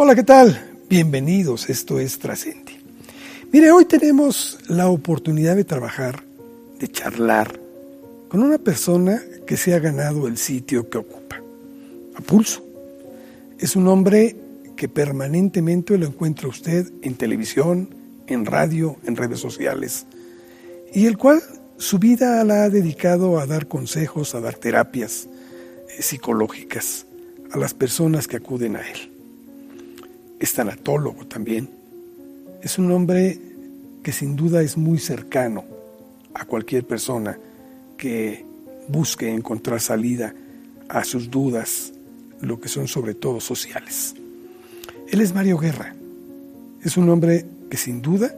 [0.00, 0.78] Hola, ¿qué tal?
[0.88, 2.78] Bienvenidos, esto es Trascendi.
[3.52, 6.22] Mire, hoy tenemos la oportunidad de trabajar,
[6.78, 7.58] de charlar
[8.28, 11.42] con una persona que se ha ganado el sitio que ocupa,
[12.14, 12.64] a pulso.
[13.58, 14.36] Es un hombre
[14.76, 17.92] que permanentemente lo encuentra usted en televisión,
[18.28, 20.06] en radio, en redes sociales,
[20.92, 21.42] y el cual
[21.76, 25.26] su vida la ha dedicado a dar consejos, a dar terapias
[25.88, 27.04] eh, psicológicas
[27.50, 29.17] a las personas que acuden a él.
[30.38, 31.68] Es tanatólogo también.
[32.62, 33.38] Es un hombre
[34.02, 35.64] que sin duda es muy cercano
[36.34, 37.38] a cualquier persona
[37.96, 38.44] que
[38.88, 40.34] busque encontrar salida
[40.88, 41.92] a sus dudas,
[42.40, 44.14] lo que son sobre todo sociales.
[45.08, 45.94] Él es Mario Guerra.
[46.82, 48.34] Es un hombre que sin duda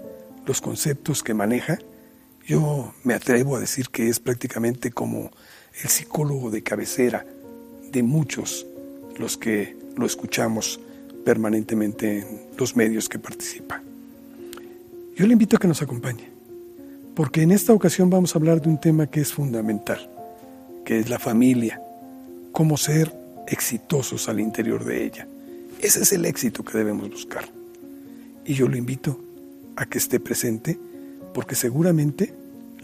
[0.46, 1.78] los conceptos que maneja
[2.50, 5.30] yo me atrevo a decir que es prácticamente como
[5.82, 7.24] el psicólogo de cabecera
[7.92, 8.66] de muchos
[9.16, 10.80] los que lo escuchamos
[11.24, 12.26] permanentemente en
[12.58, 13.82] los medios que participa.
[15.16, 16.28] Yo le invito a que nos acompañe,
[17.14, 20.08] porque en esta ocasión vamos a hablar de un tema que es fundamental,
[20.84, 21.80] que es la familia,
[22.52, 23.14] cómo ser
[23.46, 25.28] exitosos al interior de ella.
[25.80, 27.48] Ese es el éxito que debemos buscar.
[28.44, 29.18] Y yo lo invito
[29.76, 30.78] a que esté presente,
[31.32, 32.34] porque seguramente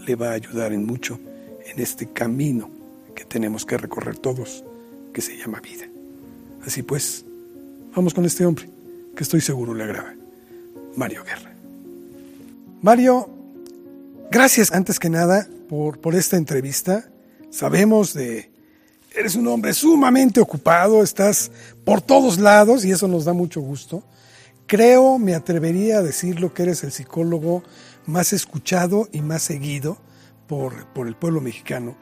[0.07, 1.19] le va a ayudar en mucho
[1.67, 2.71] en este camino
[3.15, 4.65] que tenemos que recorrer todos,
[5.13, 5.87] que se llama vida.
[6.65, 7.26] Así pues,
[7.97, 8.69] vamos con este hombre,
[9.17, 10.15] que estoy seguro le agrada,
[10.97, 11.51] Mario Guerra.
[12.83, 13.31] Mario,
[14.31, 17.09] gracias antes que nada por, por esta entrevista.
[17.51, 18.53] Sabemos de...
[19.15, 21.51] Eres un hombre sumamente ocupado, estás
[21.87, 24.05] por todos lados y eso nos da mucho gusto.
[24.67, 27.63] Creo, me atrevería a decirlo, que eres el psicólogo
[28.05, 29.97] más escuchado y más seguido
[30.47, 31.97] por, por el pueblo mexicano,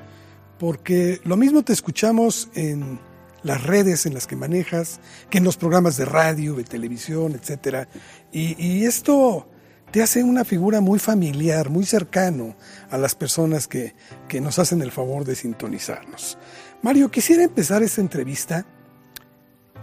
[0.58, 2.98] porque lo mismo te escuchamos en
[3.44, 4.98] las redes en las que manejas,
[5.30, 7.86] que en los programas de radio, de televisión, etc.
[8.32, 9.48] Y, y, esto
[9.92, 12.56] te hace una figura muy familiar, muy cercano
[12.90, 13.94] a las personas que,
[14.26, 16.36] que nos hacen el favor de sintonizarnos.
[16.82, 18.66] Mario, quisiera empezar esta entrevista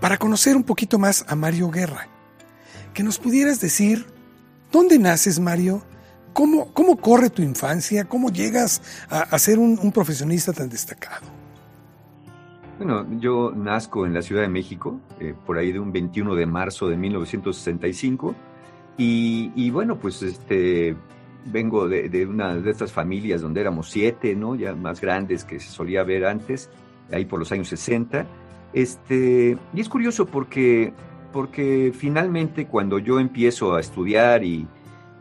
[0.01, 2.09] para conocer un poquito más a Mario Guerra.
[2.93, 4.05] Que nos pudieras decir,
[4.71, 5.85] ¿dónde naces, Mario?
[6.33, 8.05] ¿Cómo, ¿Cómo corre tu infancia?
[8.05, 11.40] ¿Cómo llegas a, ser un, profesionista tan destacado?
[12.83, 16.47] Bueno, yo nazco en la Ciudad de México, eh, por ahí de un 21 de
[16.47, 18.33] marzo de 1965,
[18.97, 20.95] y, y bueno, pues este,
[21.45, 24.55] vengo de, una de estas familias donde éramos siete, ¿no?
[24.55, 26.71] Ya más grandes que se solía ver antes,
[27.11, 28.25] ahí por los años 60.
[28.73, 30.91] Este, y es curioso porque,
[31.31, 34.65] porque finalmente cuando yo empiezo a estudiar y,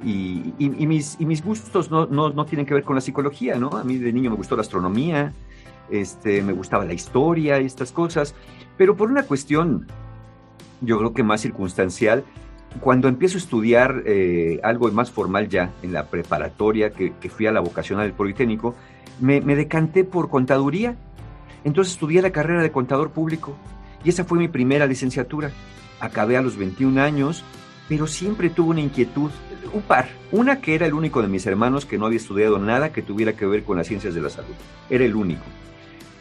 [0.02, 3.68] y, mis, y mis gustos no, no, no, tienen que ver con la psicología, ¿no?
[3.76, 5.34] A mí de niño me gustó la astronomía,
[5.90, 8.34] este, me gustaba la historia y estas cosas,
[8.76, 9.86] pero por una cuestión,
[10.80, 12.24] yo creo que más circunstancial,
[12.80, 17.52] cuando empiezo a estudiar eh, algo más formal ya en la preparatoria, que, fui a
[17.52, 18.74] la vocacional del Politécnico,
[19.20, 20.96] me, me decanté por contaduría.
[21.64, 23.56] Entonces estudié la carrera de contador público
[24.04, 25.50] y esa fue mi primera licenciatura.
[26.00, 27.44] Acabé a los 21 años,
[27.88, 29.30] pero siempre tuve una inquietud
[29.72, 30.08] un par.
[30.32, 33.34] Una que era el único de mis hermanos que no había estudiado nada que tuviera
[33.34, 34.54] que ver con las ciencias de la salud.
[34.88, 35.44] Era el único.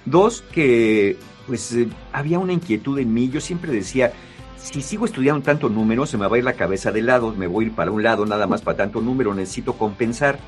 [0.05, 1.17] Dos, que
[1.47, 3.29] pues eh, había una inquietud en mí.
[3.29, 4.13] Yo siempre decía,
[4.57, 7.47] si sigo estudiando tanto número, se me va a ir la cabeza de lado, me
[7.47, 10.39] voy a ir para un lado nada más para tanto número, necesito compensar.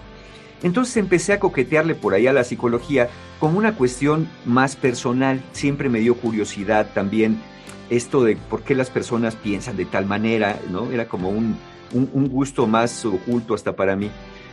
[0.63, 3.09] Entonces empecé a coquetearle por ahí a la psicología
[3.40, 5.41] como una cuestión más personal.
[5.53, 7.40] Siempre me dio curiosidad también
[7.90, 10.91] esto de por qué las personas piensan de tal manera, ¿no?
[10.91, 11.57] Era como un,
[11.91, 14.09] un, gusto más oculto hasta para mí.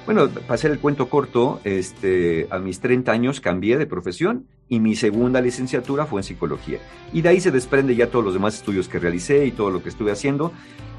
[0.08, 4.96] Bueno, pasé el cuento corto, este, a mis 30 años cambié de profesión y mi
[4.96, 6.78] segunda licenciatura fue en psicología.
[7.12, 9.82] Y de ahí se desprende ya todos los demás estudios que realicé y todo lo
[9.82, 10.50] que estuve haciendo.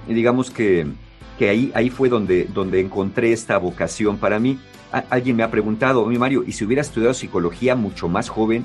[0.08, 0.86] Y digamos que,
[1.40, 4.60] que ahí, ahí fue donde, donde encontré esta vocación para mí.
[4.92, 8.64] alguien me ha preguntado, mi Mario, ¿y si hubiera estudiado psicología mucho más joven?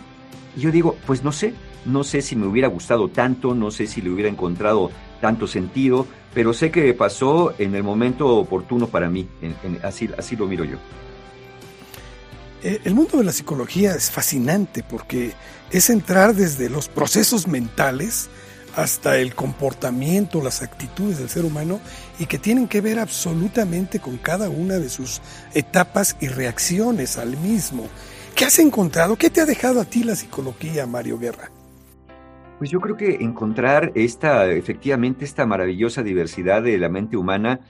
[0.59, 3.87] Y yo digo, pues no sé, no sé si me hubiera gustado tanto, no sé
[3.87, 4.91] si le hubiera encontrado
[5.21, 9.29] tanto sentido, pero sé que pasó en el momento oportuno para mí,
[9.83, 10.77] así, así lo miro yo.
[12.63, 15.33] Eh, el mundo de la psicología es fascinante porque
[15.71, 18.31] es entrar desde los procesos mentales
[18.75, 21.81] hasta el comportamiento, las actitudes del ser humano
[22.19, 25.21] y que tienen que ver absolutamente con cada una de sus
[25.53, 27.87] etapas y reacciones al mismo.
[28.35, 29.17] ¿Qué has encontrado?
[29.17, 31.51] ¿Qué te ha dejado a ti la psicología, Mario Guerra?
[32.59, 37.61] Pues yo creo que encontrar esta, efectivamente, esta maravillosa diversidad de la mente humana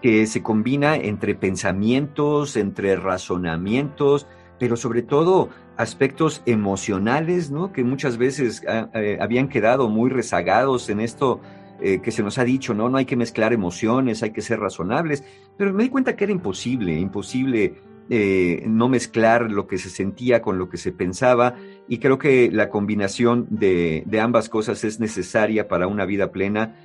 [0.00, 4.26] que se combina entre pensamientos, entre razonamientos,
[4.58, 7.72] pero sobre todo aspectos emocionales, ¿no?
[7.72, 11.40] Que muchas veces ah, eh, habían quedado muy rezagados en esto
[11.80, 12.88] eh, que se nos ha dicho, ¿no?
[12.88, 15.24] No hay que mezclar emociones, hay que ser razonables,
[15.56, 17.74] pero me di cuenta que era imposible, imposible
[18.10, 21.56] eh, no mezclar lo que se sentía con lo que se pensaba
[21.88, 26.76] y creo que la combinación de, ambas cosas es necesaria para una vida plena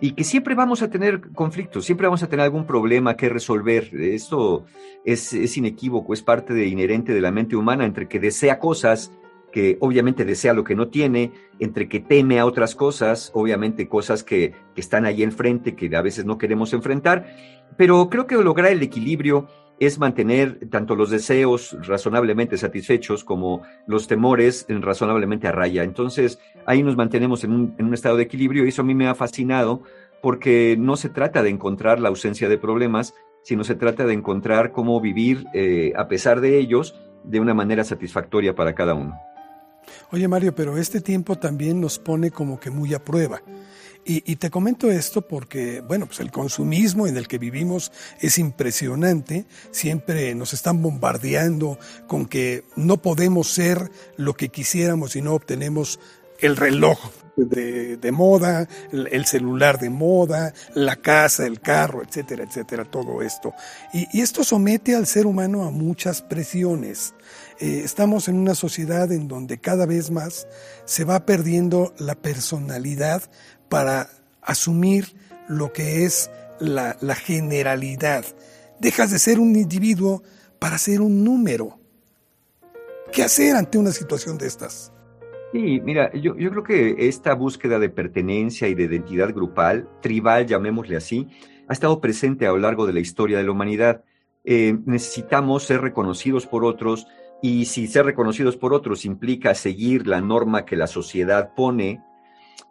[0.00, 3.90] y que siempre vamos a tener conflictos, siempre vamos a tener algún problema que resolver.
[3.94, 4.64] Esto
[5.04, 9.12] es, inequívoco, es parte de, inherente de la mente humana entre que desea cosas
[9.52, 11.30] que obviamente desea lo que no tiene,
[11.60, 16.24] entre que teme a otras cosas, obviamente cosas que, están ahí enfrente, que a veces
[16.24, 17.24] no queremos enfrentar,
[17.76, 19.46] pero creo que lograr el equilibrio
[19.80, 25.82] es mantener tanto los deseos razonablemente satisfechos como los temores razonablemente a raya.
[25.82, 29.14] Entonces, ahí nos mantenemos en un, estado de equilibrio y eso a mí me ha
[29.14, 29.82] fascinado
[30.22, 34.72] porque no se trata de encontrar la ausencia de problemas, sino se trata de encontrar
[34.72, 39.18] cómo vivir eh, a pesar de ellos de una manera satisfactoria para cada uno.
[40.12, 43.42] Oye Mario, pero este tiempo también nos pone como que muy a prueba.
[44.06, 47.90] Y, te comento esto porque, bueno, pues el consumismo en el que vivimos
[48.20, 49.46] es impresionante.
[49.70, 55.98] Siempre nos están bombardeando con que no podemos ser lo que quisiéramos si no obtenemos
[56.40, 56.98] el reloj
[57.36, 63.54] de, moda, el, celular de moda, la casa, el carro, etcétera, etcétera, todo esto.
[63.92, 67.14] y esto somete al ser humano a muchas presiones.
[67.60, 70.46] Eh, estamos en una sociedad en donde cada vez más
[70.86, 73.22] se va perdiendo la personalidad
[73.68, 74.08] para
[74.42, 75.14] asumir
[75.48, 78.24] lo que es la, generalidad.
[78.80, 80.22] Dejas de ser un individuo
[80.58, 81.78] para ser un número.
[83.12, 84.92] ¿Qué hacer ante una situación de estas?
[85.52, 90.96] Sí, mira, yo, creo que esta búsqueda de pertenencia y de identidad grupal, tribal, llamémosle
[90.96, 91.28] así,
[91.68, 94.02] ha estado presente a lo largo de la historia de la humanidad.
[94.42, 97.06] Eh, necesitamos ser reconocidos por otros,
[97.40, 102.02] y si ser reconocidos por otros implica seguir la norma que la sociedad pone,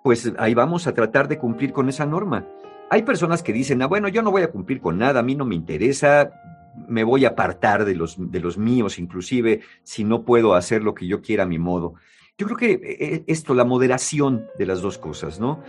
[0.04, 2.46] pues ahí vamos a tratar de cumplir con esa norma.
[2.90, 5.36] Hay personas que dicen, ah, bueno, yo no voy a cumplir con nada, a mí
[5.36, 6.32] no me interesa,
[6.88, 10.94] me voy a apartar de los, de los míos, inclusive si no puedo hacer lo
[10.94, 11.96] que yo quiera a mi modo.
[12.38, 15.62] Yo creo que eh, eh, esto, la moderación de las dos cosas, ¿no?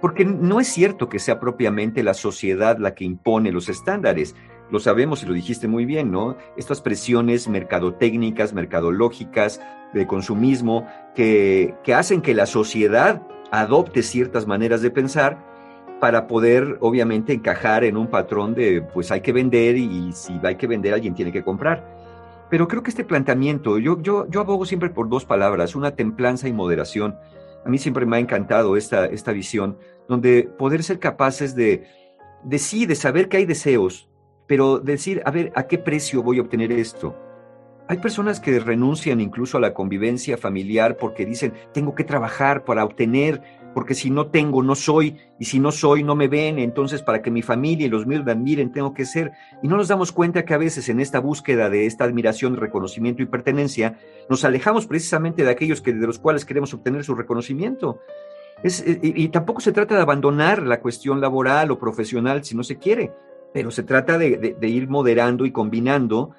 [0.00, 4.34] Porque no es cierto que sea propiamente la sociedad la que impone los estándares
[4.70, 6.36] lo sabemos y lo dijiste muy bien, ¿no?
[6.56, 9.60] Estas presiones mercadotécnicas, mercadológicas,
[9.94, 15.38] de consumismo, que, que hacen que la sociedad adopte ciertas maneras de pensar
[16.00, 20.56] para poder, obviamente, encajar en un patrón de, pues hay que vender y si hay
[20.56, 21.84] que vender, alguien tiene que comprar.
[22.50, 26.48] Pero creo que este planteamiento, yo, yo, yo abogo siempre por dos palabras, una templanza
[26.48, 27.16] y moderación.
[27.64, 29.76] A mí siempre me ha encantado esta, esta visión,
[30.08, 31.84] donde poder ser capaces de,
[32.44, 34.08] de sí, de saber que hay deseos,
[34.46, 37.14] pero decir, a ver, ¿a qué precio voy a obtener esto?
[37.88, 42.84] Hay personas que renuncian incluso a la convivencia familiar porque dicen, tengo que trabajar para
[42.84, 43.40] obtener,
[43.72, 47.22] porque si no tengo, no soy, y si no soy, no me ven, entonces para
[47.22, 49.32] que mi familia y los míos me admiren, tengo que ser.
[49.62, 53.22] Y no nos damos cuenta que a veces en esta búsqueda de esta admiración, reconocimiento
[53.22, 53.98] y pertenencia,
[54.28, 58.00] nos alejamos precisamente de aquellos que, de los cuales queremos obtener su reconocimiento.
[58.62, 62.76] y, y tampoco se trata de abandonar la cuestión laboral o profesional si no se
[62.76, 63.12] quiere
[63.52, 66.30] pero se trata de, ir moderando y combinando,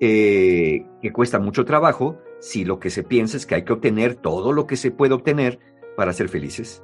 [0.00, 4.14] eh, que cuesta mucho trabajo, si lo que se piensa es que hay que obtener
[4.14, 5.58] todo lo que se puede obtener
[5.96, 6.82] para ser felices.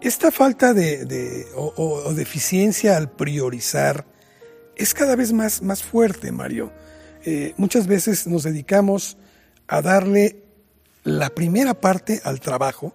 [0.00, 4.06] Esta falta de, o, deficiencia al priorizar
[4.76, 6.72] es cada vez más, más fuerte, Mario.
[7.24, 9.18] Eh, muchas veces nos dedicamos
[9.66, 10.44] a darle
[11.02, 12.94] la primera parte al trabajo,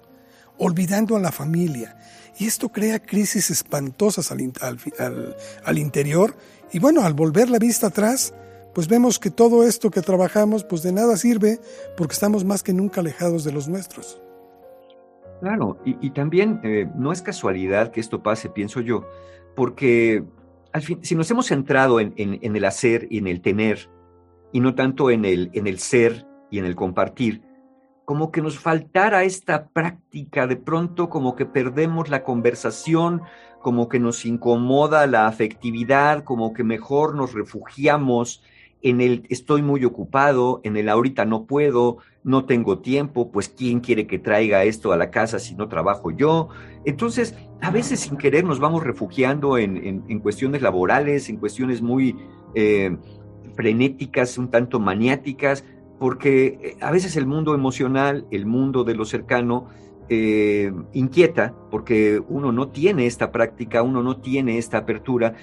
[0.57, 1.97] olvidando a la familia.
[2.39, 5.35] Y esto crea crisis espantosas al,
[5.65, 6.37] al, interior.
[6.71, 8.33] Y bueno, al volver la vista atrás,
[8.73, 11.59] pues vemos que todo esto que trabajamos, pues de nada sirve
[11.95, 14.19] porque estamos más que nunca alejados de los nuestros.
[15.41, 19.05] Claro, y, también eh, no es casualidad que esto pase, pienso yo,
[19.55, 20.23] porque
[20.71, 23.89] al fin, si nos hemos centrado en, en, el hacer y en el tener,
[24.53, 27.41] y no tanto en el, en el ser y en el compartir,
[28.05, 33.21] como que nos faltara esta práctica, de pronto como que perdemos la conversación,
[33.61, 38.43] como que nos incomoda la afectividad, como que mejor nos refugiamos
[38.83, 43.79] en el estoy muy ocupado, en el ahorita no puedo, no tengo tiempo, pues quién
[43.79, 46.49] quiere que traiga esto a la casa si no trabajo yo.
[46.85, 52.15] Entonces, a veces sin querer nos vamos refugiando en, en, cuestiones laborales, en cuestiones muy
[52.55, 52.95] eh,
[53.55, 55.63] frenéticas, un tanto maniáticas,
[55.97, 59.69] porque eh, a veces el mundo emocional, el mundo de lo cercano,
[60.09, 65.35] eh, inquieta, porque uno no tiene esta práctica, uno no tiene esta apertura.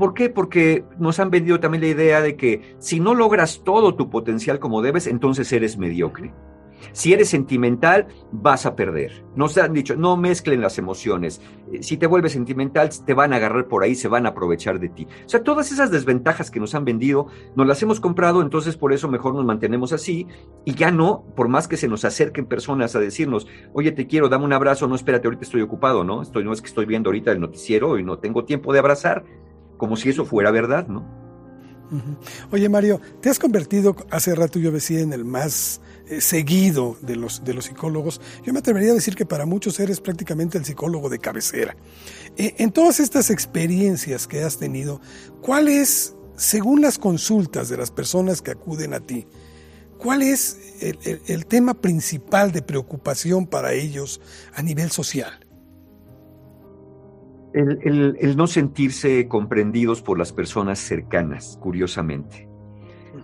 [0.00, 0.30] ¿Por qué?
[0.30, 4.58] Porque nos han vendido también la idea de que si no logras todo tu potencial
[4.58, 6.32] como debes, entonces eres mediocre.
[6.92, 9.22] Si eres sentimental, vas a perder.
[9.36, 11.42] Nos han dicho, no mezclen las emociones.
[11.70, 14.80] Eh, si te vuelves sentimental, te van a agarrar por ahí, se van a aprovechar
[14.80, 15.06] de ti.
[15.26, 18.94] O sea, todas esas desventajas que nos han vendido, nos las hemos comprado, entonces por
[18.94, 20.26] eso mejor nos mantenemos así
[20.64, 24.30] y ya no, por más que se nos acerquen personas a decirnos, oye, te quiero,
[24.30, 26.22] dame un abrazo, no, espérate, ahorita estoy ocupado, ¿no?
[26.22, 29.24] Estoy, no es que estoy viendo ahorita el noticiero y no tengo tiempo de abrazar,
[29.80, 31.18] como si eso fuera verdad, ¿no?
[32.52, 37.16] Oye, Mario, te has convertido, hace rato yo decía, en el más eh, seguido de
[37.16, 38.20] los, de los psicólogos.
[38.44, 41.76] Yo me atrevería a decir que para muchos eres prácticamente el psicólogo de cabecera.
[42.36, 45.00] Eh, en todas estas experiencias que has tenido,
[45.40, 49.26] ¿cuál es, según las consultas de las personas que acuden a ti,
[49.98, 50.58] cuál es
[51.26, 54.20] el tema principal de preocupación para ellos
[54.54, 55.49] a nivel social?
[57.52, 62.48] El, no sentirse comprendidos por las personas cercanas, curiosamente.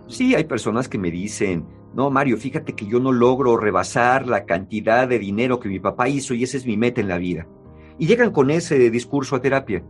[0.07, 4.45] Sí, hay personas que me dicen, no, Mario, fíjate que yo no logro rebasar la
[4.45, 7.47] cantidad de dinero que mi papá hizo y esa es mi meta en la vida.
[7.97, 9.83] Y llegan con ese discurso a terapia.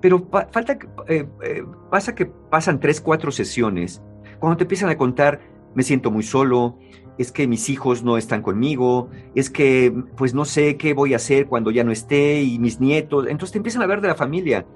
[0.00, 4.02] Pero falta, eh, eh, pasa que pasan tres, cuatro sesiones,
[4.38, 5.40] cuando te empiezan a contar,
[5.74, 6.78] me siento muy solo,
[7.22, 11.16] es que mis hijos no están conmigo, es que pues no sé qué voy a
[11.16, 13.26] hacer cuando ya no esté y mis nietos.
[13.28, 14.66] Entonces te empiezan a hablar de la familia,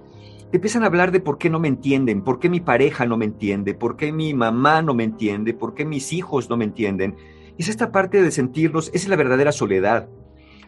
[0.50, 3.16] te empiezan a hablar de por qué no me entienden, por qué mi pareja no
[3.16, 6.64] me entiende, por qué mi mamá no me entiende, por qué mis hijos no me
[6.64, 7.16] entienden.
[7.58, 10.08] Es esta parte de sentirlos, esa es la verdadera soledad.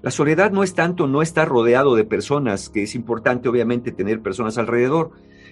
[0.02, 4.20] La soledad no es tanto no estar rodeado de personas, que es importante obviamente tener
[4.20, 5.10] personas alrededor.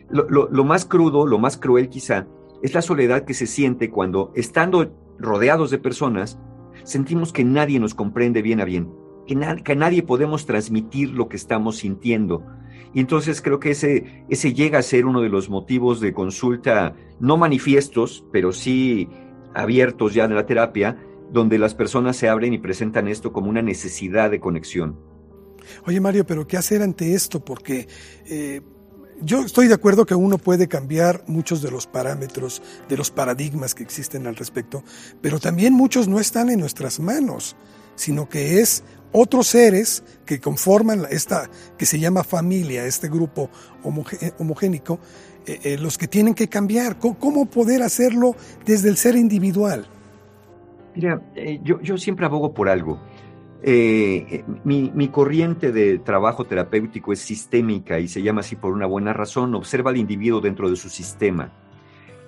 [0.08, 2.26] Lo más crudo, lo más cruel quizá,
[2.62, 6.38] es la soledad que se siente cuando, estando rodeados de personas,
[6.84, 8.92] sentimos que nadie nos comprende bien a bien,
[9.26, 12.44] que, a nadie podemos transmitir lo que estamos sintiendo.
[12.94, 16.94] Y entonces creo que ese, ese llega a ser uno de los motivos de consulta,
[17.20, 19.08] no manifiestos, pero sí
[19.54, 20.98] abiertos ya en la terapia,
[21.32, 24.98] donde las personas se abren y presentan esto como una necesidad de conexión.
[25.86, 27.44] Oye Mario, pero ¿qué hacer ante esto?
[27.44, 27.88] Porque
[28.26, 28.60] eh,
[29.22, 33.74] yo estoy de acuerdo que uno puede cambiar muchos de los parámetros, de los paradigmas
[33.74, 34.84] que existen al respecto,
[35.20, 37.56] pero también muchos no están en nuestras manos,
[37.94, 43.50] sino que es otros seres que conforman esta que se llama familia, este grupo
[44.38, 44.98] homogénico,
[45.46, 46.98] eh, eh, los que tienen que cambiar.
[46.98, 49.86] ¿Cómo, poder hacerlo desde el ser individual?
[50.94, 53.00] Mira, eh, yo, yo siempre abogo por algo.
[53.68, 59.12] Eh, mi, corriente de trabajo terapéutico es sistémica y se llama así por una buena
[59.12, 59.56] razón.
[59.56, 61.50] Observa al individuo dentro de su sistema.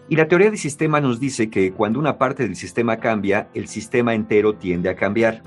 [0.09, 3.69] Y la teoría del sistema nos dice que cuando una parte del sistema cambia, el
[3.69, 5.45] sistema entero tiende a cambiar.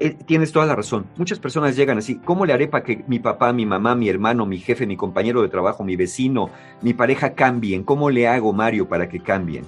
[0.00, 1.06] Eh, tienes toda la razón.
[1.16, 2.16] Muchas personas llegan así.
[2.16, 5.42] ¿Cómo le haré para que mi papá, mi mamá, mi hermano, mi jefe, mi compañero
[5.42, 6.50] de trabajo, mi vecino,
[6.82, 7.84] mi pareja cambien?
[7.84, 9.62] ¿Cómo le hago, Mario, para que cambien?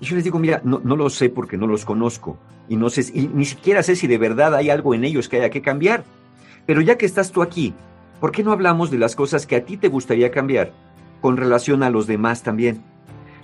[0.00, 2.36] Y yo les digo, mira, no lo sé porque no los conozco
[2.68, 5.36] y no sé, y ni siquiera sé si de verdad hay algo en ellos que
[5.38, 6.04] haya que cambiar.
[6.66, 7.74] Pero ya que estás tú aquí,
[8.20, 10.72] ¿por qué no hablamos de las cosas que a ti te gustaría cambiar
[11.20, 12.82] con relación a los demás también?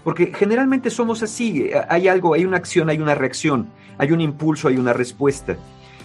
[0.05, 4.67] Porque generalmente somos así, hay algo, hay una acción, hay una reacción, hay un impulso,
[4.67, 5.57] hay una respuesta.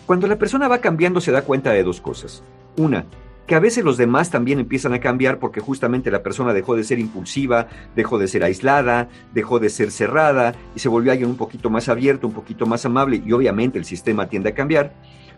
[0.05, 2.43] Cuando la persona va cambiando se da cuenta de dos cosas.
[2.77, 3.05] Una,
[3.47, 6.83] que a veces los demás también empiezan a cambiar porque justamente la persona dejó de
[6.83, 11.37] ser impulsiva, dejó de ser aislada, dejó de ser cerrada y se volvió alguien un
[11.37, 14.93] poquito más abierto, un poquito más amable y obviamente el sistema tiende a cambiar.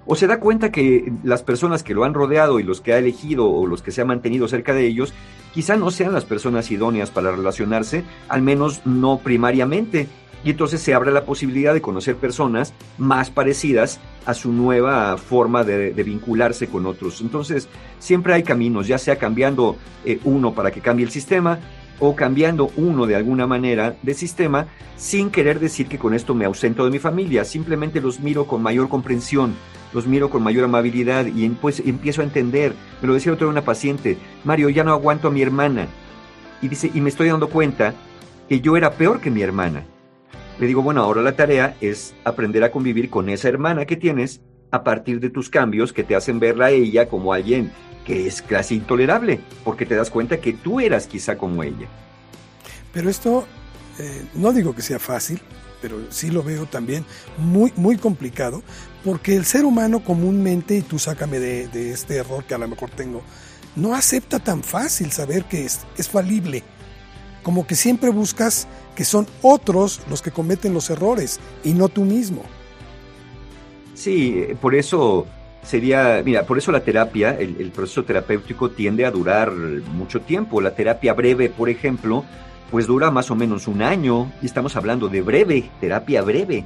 [0.08, 2.98] O se da cuenta que las personas que lo han rodeado y los que ha
[2.98, 5.14] elegido o los que se ha mantenido cerca de ellos,
[5.54, 10.08] quizá no sean las personas idóneas para relacionarse, al menos no primariamente,
[10.44, 15.64] y entonces se abre la posibilidad de conocer personas más parecidas a su nueva forma
[15.64, 17.22] de, vincularse con otros.
[17.22, 17.68] Entonces,
[18.00, 21.60] siempre hay caminos, ya sea cambiando eh, uno para que cambie el sistema
[22.00, 26.46] o cambiando uno de alguna manera de sistema sin querer decir que con esto me
[26.46, 29.54] ausento de mi familia, simplemente los miro con mayor comprensión,
[29.94, 32.74] los miro con mayor amabilidad y pues empiezo a entender.
[33.02, 35.88] Me lo decía otra una paciente, Mario, ya no aguanto a mi hermana.
[36.62, 37.94] Y dice, y me estoy dando cuenta
[38.48, 39.84] que yo era peor que mi hermana
[40.60, 44.42] le digo, bueno, ahora la tarea es aprender a convivir con esa hermana que tienes
[44.72, 47.72] a partir de tus cambios que te hacen verla a ella como alguien
[48.06, 51.88] que es casi intolerable, porque te das cuenta que tú eras quizá como ella.
[52.92, 53.46] Pero esto,
[54.00, 55.40] eh, no digo que sea fácil,
[55.82, 57.06] pero sí lo veo también
[57.38, 58.64] muy, muy complicado,
[59.04, 62.90] porque el ser humano comúnmente, y tú sácame de, este error que a lo mejor
[62.90, 63.22] tengo,
[63.76, 66.64] no acepta tan fácil saber que es, es falible.
[67.44, 72.04] Como que siempre buscas que son otros los que cometen los errores y no tú
[72.04, 72.44] mismo.
[73.96, 75.26] Sí, por eso
[75.64, 80.62] sería, mira, por eso la terapia, el, proceso terapéutico tiende a durar mucho tiempo.
[80.62, 82.24] La terapia breve, por ejemplo,
[82.72, 86.66] pues dura más o menos un año y estamos hablando de breve, terapia breve.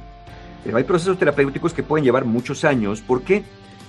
[0.64, 3.00] Pero hay procesos terapéuticos que pueden llevar muchos años.
[3.00, 3.42] ¿Por qué?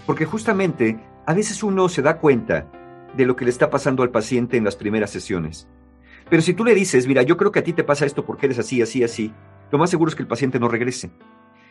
[0.05, 2.67] Porque justamente a veces uno se da cuenta
[3.15, 5.67] de lo que le está pasando al paciente en las primeras sesiones.
[6.29, 8.47] Pero si tú le dices, mira, yo creo que a ti te pasa esto porque
[8.47, 9.31] eres así, así, así,
[9.71, 11.11] lo más seguro es que el paciente no regrese.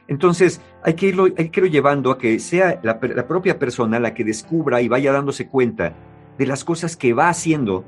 [0.07, 3.99] Entonces, hay que irlo, hay que irlo llevando a que sea la, la, propia persona
[3.99, 5.95] la que descubra y vaya dándose cuenta
[6.37, 7.85] de las cosas que va haciendo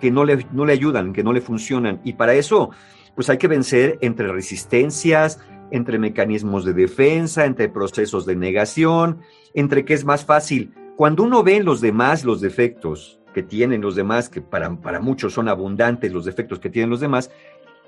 [0.00, 2.00] que no le, no le ayudan, que no le funcionan.
[2.02, 2.70] Y para eso,
[3.14, 5.38] pues hay que vencer entre resistencias,
[5.70, 9.20] entre mecanismos de defensa, entre procesos de negación,
[9.54, 10.72] entre qué es más fácil.
[10.96, 15.00] Cuando uno ve en los demás los defectos que tienen los demás, que para, para
[15.00, 17.30] muchos son abundantes los defectos que tienen los demás,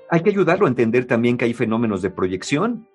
[0.09, 2.87] hay que ayudarlo a entender también que hay fenómenos de proyección,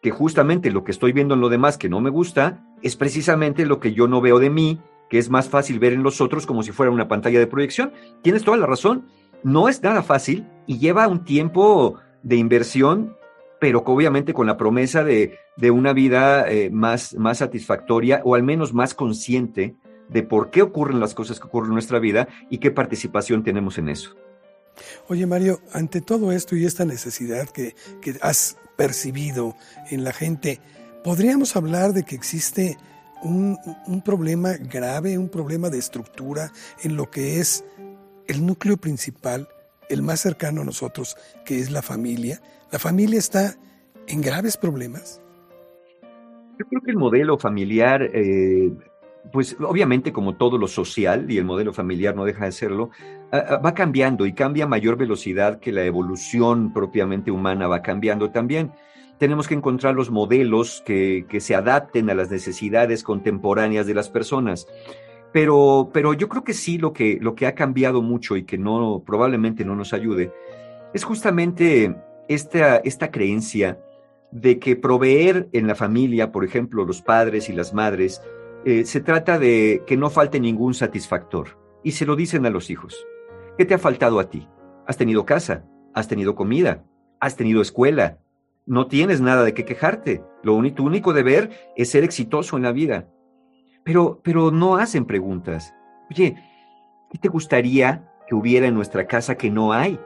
[0.00, 3.66] que justamente lo que estoy viendo en lo demás que no me gusta es precisamente
[3.66, 6.46] lo que yo no veo de mí, que es más fácil ver en los otros
[6.46, 7.92] como si fuera una pantalla de proyección.
[8.22, 9.06] Tienes toda la razón,
[9.44, 13.16] no es nada fácil y lleva un tiempo de inversión,
[13.60, 18.42] pero obviamente con la promesa de, de una vida eh, más, más satisfactoria o al
[18.42, 19.76] menos más consciente
[20.08, 23.78] de por qué ocurren las cosas que ocurren en nuestra vida y qué participación tenemos
[23.78, 24.16] en eso.
[25.08, 29.54] Oye Mario, ante todo esto y esta necesidad que, que has percibido
[29.90, 30.60] en la gente,
[31.04, 32.78] ¿podríamos hablar de que existe
[33.22, 37.64] un, un, problema grave, un problema de estructura en lo que es
[38.26, 39.48] el núcleo principal,
[39.88, 42.40] el más cercano a nosotros, que es la familia?
[42.70, 43.54] ¿La familia está
[44.08, 45.20] en graves problemas?
[46.58, 48.72] Yo creo que el modelo familiar eh,
[49.30, 52.90] pues obviamente como todo lo social, y el modelo familiar no deja de serlo,
[53.32, 58.72] va cambiando y cambia a mayor velocidad que la evolución propiamente humana va cambiando también.
[59.18, 64.08] Tenemos que encontrar los modelos que, que se adapten a las necesidades contemporáneas de las
[64.08, 64.66] personas.
[65.32, 68.58] Pero, pero yo creo que sí lo que, lo que ha cambiado mucho y que
[68.58, 70.30] no, probablemente no nos ayude,
[70.92, 71.96] es justamente
[72.28, 73.78] esta, esta creencia
[74.30, 78.20] de que proveer en la familia, por ejemplo, los padres y las madres,
[78.64, 81.58] eh, se trata de que no falte ningún satisfactor.
[81.82, 83.06] Y se lo dicen a los hijos.
[83.58, 84.48] ¿Qué te ha faltado a ti?
[84.86, 85.64] ¿Has tenido casa?
[85.94, 86.84] ¿Has tenido comida?
[87.20, 88.18] ¿Has tenido escuela?
[88.66, 90.22] No tienes nada de qué quejarte.
[90.42, 93.08] Lo único, tu único deber es ser exitoso en la vida.
[93.84, 95.74] Pero, pero no hacen preguntas.
[96.10, 96.36] Oye,
[97.10, 99.98] ¿qué te gustaría que hubiera en nuestra casa que no hay?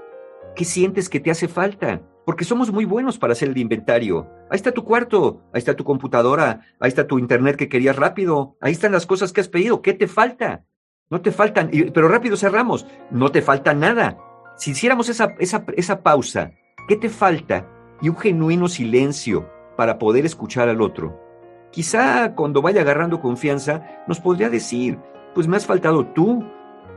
[0.54, 2.00] ¿Qué sientes que te hace falta?
[2.26, 4.28] Porque somos muy buenos para hacer el inventario.
[4.50, 8.56] Ahí está tu cuarto, ahí está tu computadora, ahí está tu internet que querías rápido,
[8.60, 10.64] ahí están las cosas que has pedido, ¿qué te falta?
[11.08, 14.18] No te faltan, pero rápido cerramos, no te falta nada.
[14.56, 16.50] Si hiciéramos esa, esa, esa pausa,
[16.88, 17.68] ¿qué te falta?
[18.02, 21.22] Y un genuino silencio para poder escuchar al otro.
[21.70, 24.98] Quizá cuando vaya agarrando confianza nos podría decir,
[25.32, 26.44] pues me has faltado tú,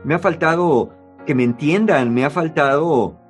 [0.02, 0.90] me ha faltado
[1.24, 3.20] que me entiendan, me ha faltado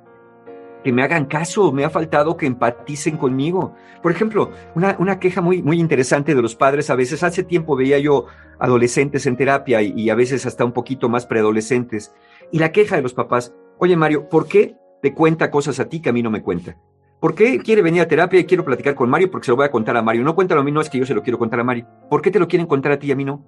[0.83, 3.75] que me hagan caso, me ha faltado que empaticen conmigo.
[4.01, 7.75] Por ejemplo, una, una, queja muy, muy interesante de los padres a veces, hace tiempo
[7.75, 8.25] veía yo
[8.59, 12.13] adolescentes en terapia y, a veces hasta un poquito más preadolescentes,
[12.51, 15.99] y la queja de los papás, oye Mario, ¿por qué te cuenta cosas a ti
[16.01, 16.77] que a mí no me cuenta?
[17.19, 19.65] ¿Por qué quiere venir a terapia y quiero platicar con Mario porque se lo voy
[19.65, 20.23] a contar a Mario?
[20.23, 21.87] No cuéntalo a mí, no es que yo se lo quiero contar a Mario.
[22.09, 23.45] ¿Por qué te lo quieren contar a ti y a mí no?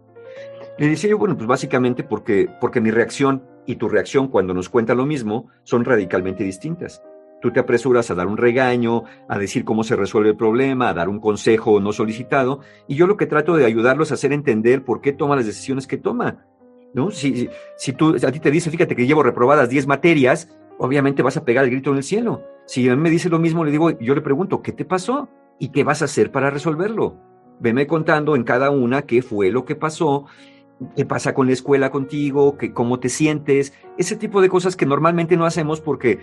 [0.77, 4.69] Le decía yo, bueno, pues básicamente porque, porque mi reacción y tu reacción cuando nos
[4.69, 7.03] cuenta lo mismo son radicalmente distintas.
[7.43, 10.93] Tú te apresuras a dar un regaño, a decir cómo se resuelve el problema, a
[10.93, 14.86] dar un consejo no solicitado, y yo lo que trato de ayudarlos a hacer entender
[14.86, 16.45] por qué toma las decisiones que toma.
[16.93, 17.12] ¿no?
[17.12, 21.36] Si, si tú, a ti te dice, fíjate que llevo reprobadas 10 materias, obviamente vas
[21.36, 22.43] a pegar el grito en el cielo.
[22.65, 25.27] Si a mí me dice lo mismo, le digo, yo le pregunto, ¿qué te pasó?
[25.60, 27.17] ¿Y qué vas a hacer para resolverlo?
[27.60, 30.27] Veme contando en cada una qué fue lo que pasó,
[30.95, 34.86] qué pasa con la escuela contigo, que, cómo te sientes, ese tipo de cosas que
[34.86, 36.19] normalmente no hacemos porque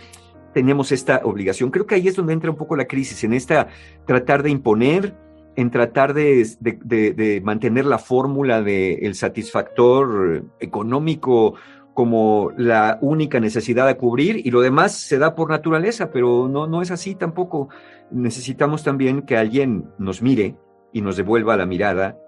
[0.53, 1.71] tenemos esta obligación.
[1.71, 3.69] Creo que ahí es donde entra un poco la crisis, en esta
[4.07, 5.15] tratar de imponer,
[5.57, 11.55] en tratar de, de, mantener la fórmula del satisfactor económico
[11.93, 16.67] como la única necesidad a cubrir y lo demás se da por naturaleza, pero no,
[16.67, 17.69] no es así tampoco.
[18.11, 20.57] Necesitamos también que alguien nos mire
[20.93, 22.19] y nos devuelva la mirada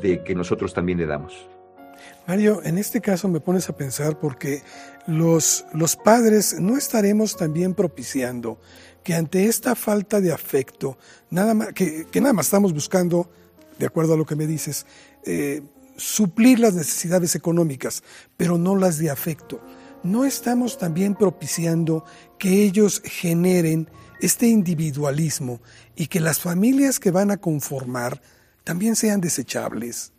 [0.00, 1.51] de que nosotros también le damos.
[2.26, 4.62] Mario, en este caso me pones a pensar porque
[5.06, 8.58] los, los padres no estaremos también propiciando
[9.02, 10.96] que ante esta falta de afecto,
[11.30, 13.28] nada más, que, que nada más estamos buscando,
[13.78, 14.86] de acuerdo a lo que me dices,
[15.24, 15.62] eh,
[15.96, 18.02] suplir las necesidades económicas,
[18.36, 19.60] pero no las de afecto.
[20.02, 22.04] No estamos también propiciando
[22.38, 23.88] que ellos generen
[24.20, 25.60] este individualismo
[25.96, 28.22] y que las familias que van a conformar
[28.64, 30.12] también sean desechables.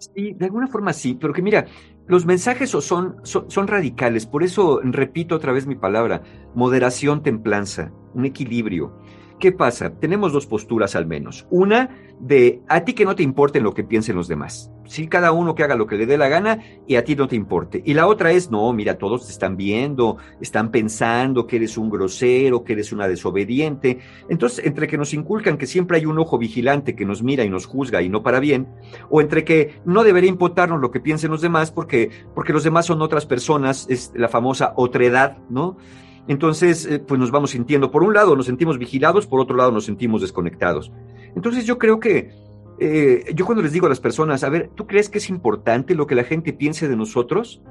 [0.00, 1.66] Sí, de alguna forma sí, pero que mira,
[2.06, 2.82] los mensajes son,
[3.22, 6.22] son, son, radicales, por eso repito otra vez mi palabra,
[6.54, 8.96] moderación, templanza, un equilibrio.
[9.40, 9.90] ¿Qué pasa?
[9.90, 11.46] Tenemos dos posturas al menos.
[11.50, 14.70] Una de a ti que no te importe lo que piensen los demás.
[14.84, 17.28] Sí, cada uno que haga lo que le dé la gana y a ti no
[17.28, 17.82] te importe.
[17.84, 21.90] Y la otra es, no, mira, todos te están viendo, están pensando que eres un
[21.90, 23.98] grosero, que eres una desobediente.
[24.28, 27.50] Entonces, entre que nos inculcan que siempre hay un ojo vigilante que nos mira y
[27.50, 28.68] nos juzga y no para bien,
[29.08, 32.86] o entre que no debería importarnos lo que piensen los demás porque, porque los demás
[32.86, 35.76] son otras personas, es la famosa otredad, ¿no?
[36.30, 39.72] Entonces, eh, pues nos vamos sintiendo, por un lado nos sentimos vigilados, por otro lado
[39.72, 40.92] nos sentimos desconectados.
[41.34, 42.30] Entonces yo creo que
[42.78, 45.96] eh, yo cuando les digo a las personas, a ver, ¿tú crees que es importante
[45.96, 47.62] lo que la gente piense de nosotros?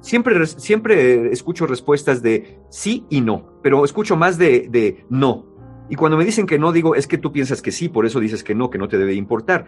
[0.00, 5.46] Siempre, siempre escucho respuestas de sí y no, pero escucho más de, de no.
[5.88, 8.18] Y cuando me dicen que no, digo, es que tú piensas que sí, por eso
[8.18, 9.66] dices que no, que no te debe importar.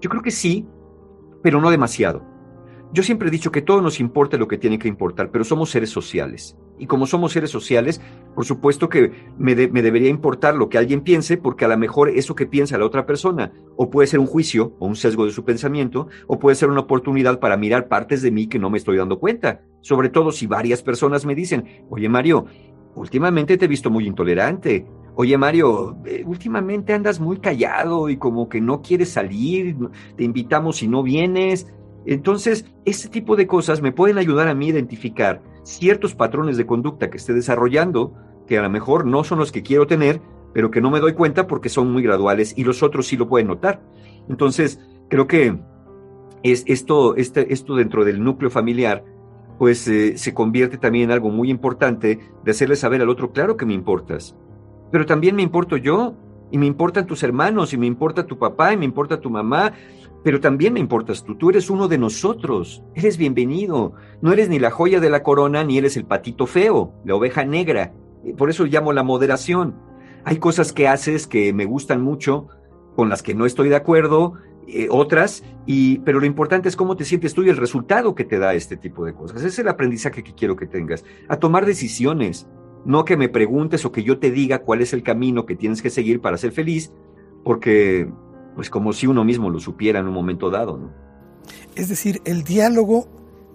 [0.00, 0.66] Yo creo que sí,
[1.44, 2.24] pero no demasiado.
[2.92, 5.70] Yo siempre he dicho que todo nos importa lo que tiene que importar, pero somos
[5.70, 6.58] seres sociales.
[6.78, 8.00] Y como somos seres sociales,
[8.34, 12.34] por supuesto que me, debería importar lo que alguien piense, porque a lo mejor eso
[12.34, 15.44] que piensa la otra persona, o puede ser un juicio o un sesgo de su
[15.44, 18.96] pensamiento, o puede ser una oportunidad para mirar partes de mí que no me estoy
[18.96, 19.62] dando cuenta.
[19.82, 22.46] Sobre todo si varias personas me dicen, oye Mario,
[22.96, 24.86] últimamente te he visto muy intolerante.
[25.16, 29.76] Oye Mario, eh, últimamente andas muy callado y como que no quieres salir,
[30.16, 31.72] te invitamos y no vienes.
[32.04, 36.66] Entonces, ese tipo de cosas me pueden ayudar a mí a identificar ciertos patrones de
[36.66, 38.14] conducta que esté desarrollando,
[38.46, 40.20] que a lo mejor no son los que quiero tener,
[40.52, 43.28] pero que no me doy cuenta porque son muy graduales y los otros sí lo
[43.28, 43.82] pueden notar.
[44.28, 45.58] Entonces, creo que
[46.42, 49.04] es esto, este, esto dentro del núcleo familiar,
[49.58, 53.56] pues eh, se convierte también en algo muy importante de hacerle saber al otro, claro
[53.56, 54.36] que me importas,
[54.92, 56.14] pero también me importo yo,
[56.50, 59.72] y me importan tus hermanos, y me importa tu papá, y me importa tu mamá,
[60.24, 64.58] pero también me importas tú, tú eres uno de nosotros, eres bienvenido, no eres ni
[64.58, 67.92] la joya de la corona, ni eres el patito feo, la oveja negra,
[68.38, 69.76] por eso llamo la moderación.
[70.24, 72.48] Hay cosas que haces que me gustan mucho,
[72.96, 74.34] con las que no estoy de acuerdo,
[74.66, 78.24] eh, otras, y, pero lo importante es cómo te sientes tú y el resultado que
[78.24, 79.42] te da este tipo de cosas.
[79.42, 82.48] Es el aprendizaje que quiero que tengas, a tomar decisiones,
[82.86, 85.82] no que me preguntes o que yo te diga cuál es el camino que tienes
[85.82, 86.92] que seguir para ser feliz,
[87.42, 88.10] porque
[88.54, 90.92] pues como si uno mismo lo supiera en un momento dado, ¿no?
[91.74, 93.08] Es decir, el diálogo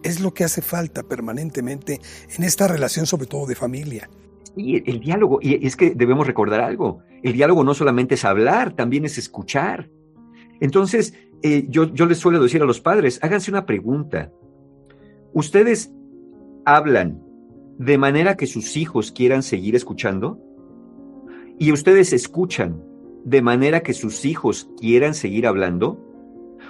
[0.03, 1.99] es lo que hace falta permanentemente
[2.37, 4.09] en esta relación, sobre todo de familia.
[4.55, 8.73] Sí, el diálogo, y es que debemos recordar algo, el diálogo no solamente es hablar,
[8.73, 9.89] también es escuchar.
[10.59, 14.31] Entonces, eh, yo, yo les suelo decir a los padres, háganse una pregunta.
[15.33, 15.91] ¿Ustedes
[16.65, 17.21] hablan
[17.77, 20.39] de manera que sus hijos quieran seguir escuchando?
[21.57, 22.83] ¿Y ustedes escuchan
[23.25, 25.99] de manera que sus hijos quieran seguir hablando?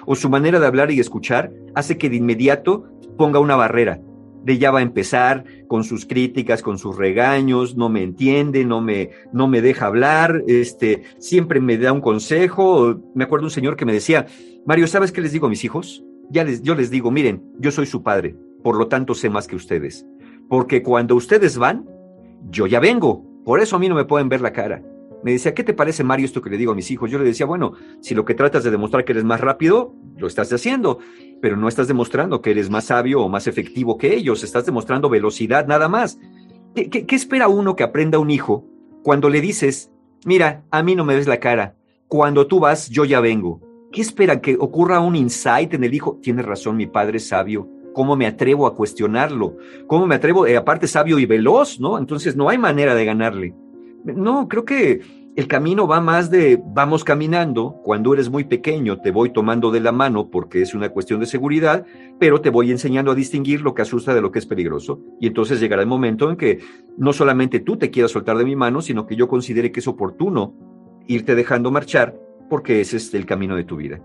[0.05, 2.85] ¿O su manera de hablar y escuchar hace que de inmediato
[3.17, 4.01] ponga una barrera?
[4.43, 8.81] De ya va a empezar con sus críticas, con sus regaños, no me entiende, no
[8.81, 12.99] me, no me deja hablar, este, siempre me da un consejo.
[13.13, 14.27] Me acuerdo un señor que me decía,
[14.65, 16.03] Mario, ¿sabes qué les digo a mis hijos?
[16.29, 19.47] Ya les, yo les digo, miren, yo soy su padre, por lo tanto sé más
[19.47, 20.05] que ustedes.
[20.47, 21.88] Porque cuando ustedes van,
[22.49, 23.25] yo ya vengo.
[23.43, 24.81] Por eso a mí no me pueden ver la cara
[25.23, 27.12] me decía, ¿qué te parece, Mario, esto que le digo a mis hijos?
[27.12, 30.27] Yo le decía, bueno, si lo que tratas de demostrar que eres más rápido, lo
[30.27, 30.99] estás haciendo,
[31.41, 35.10] pero no estás demostrando que eres más sabio o más efectivo que ellos, estás demostrando
[35.10, 36.19] velocidad nada más.
[36.75, 38.65] ¿Qué, qué, espera uno que aprenda un hijo
[39.03, 39.91] cuando le dices,
[40.25, 41.75] mira, a mí no me ves la cara,
[42.08, 43.62] cuando tú vas, yo ya vengo?
[43.91, 46.19] ¿Qué espera que ocurra un insight en el hijo?
[46.21, 47.67] Tienes razón, mi padre es sabio.
[47.93, 49.58] ¿Cómo me atrevo a cuestionarlo?
[49.88, 50.45] ¿Cómo me atrevo?
[50.45, 51.97] Eh, aparte, sabio y veloz, ¿no?
[51.97, 53.55] Entonces no hay manera de ganarle.
[54.03, 55.01] No, creo que
[55.35, 59.79] el camino va más de vamos caminando, cuando eres muy pequeño te voy tomando de
[59.79, 61.85] la mano porque es una cuestión de seguridad,
[62.19, 64.99] pero te voy enseñando a distinguir lo que asusta de lo que es peligroso.
[65.19, 66.59] Y entonces llegará el momento en que
[66.97, 69.88] no solamente tú te quieras soltar de mi mano, sino que yo considere que es
[69.88, 70.53] oportuno
[71.07, 74.01] irte dejando marchar porque ese es el camino de tu vida.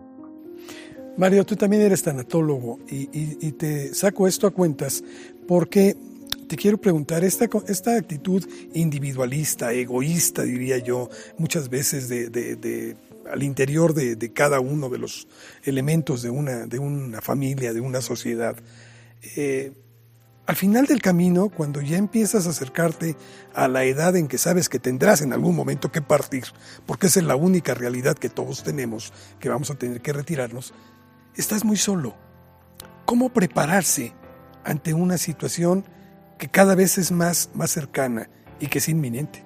[1.17, 5.03] Mario, tú también eres tanatólogo y, y te saco esto a cuentas
[5.47, 5.97] porque
[6.45, 12.97] te quiero preguntar, esta, esta actitud individualista, egoísta, diría yo, muchas veces de,
[13.31, 15.27] al interior de, cada uno de los
[15.65, 18.57] elementos de una, de una familia, de una sociedad,
[19.37, 19.73] eh,
[20.47, 23.17] al final del camino, cuando ya empiezas a acercarte
[23.55, 26.45] a la edad en que sabes que tendrás en algún momento que partir,
[26.85, 30.75] porque esa es la única realidad que todos tenemos, que vamos a tener que retirarnos,
[31.35, 32.15] estás muy solo.
[33.07, 34.13] ¿Cómo prepararse
[34.65, 35.85] ante una situación
[36.39, 38.29] que cada vez es más, más cercana
[38.61, 39.45] y que es inminente.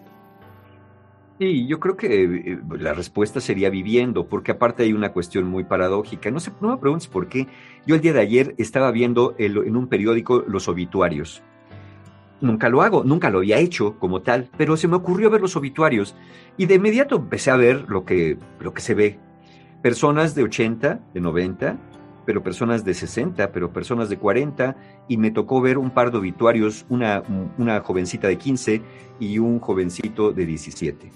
[1.39, 5.65] Sí, yo creo que eh, la respuesta sería viviendo, porque aparte hay una cuestión muy
[5.65, 6.31] paradójica.
[6.31, 7.47] No, sé, no me preguntes por qué.
[7.87, 11.43] Yo el día de ayer estaba viendo en un periódico los obituarios
[12.41, 15.57] nunca lo hago, nunca lo había hecho como tal, pero se me ocurrió ver los
[15.57, 16.15] obituarios
[16.57, 19.19] y de inmediato empecé a ver lo que, lo que se ve.
[19.83, 21.77] Personas de 80, de 90,
[22.29, 24.77] pero personas de 60, pero personas de 40,
[25.09, 27.23] y me tocó ver un par de obituarios, una,
[27.83, 28.83] jovencita de 15
[29.19, 31.11] y un jovencito de 17.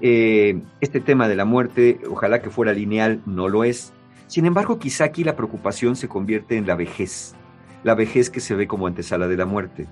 [0.00, 3.92] Eh, este tema de la muerte, ojalá que fuera lineal, no lo es.
[4.28, 7.34] Sin embargo, quizá aquí la preocupación se convierte en la vejez,
[7.82, 9.88] la vejez que se ve como antesala de la muerte.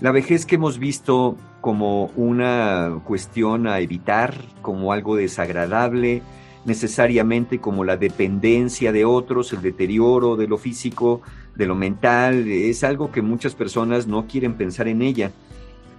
[0.00, 6.22] La vejez que hemos visto como una cuestión a evitar, como algo desagradable,
[6.64, 11.20] necesariamente como la dependencia de otros, el deterioro de lo físico,
[11.54, 15.30] de lo mental, es algo que muchas personas no quieren pensar en ella.